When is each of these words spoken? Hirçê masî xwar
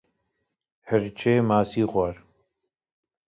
Hirçê 0.87 1.33
masî 1.47 1.81
xwar 1.91 2.15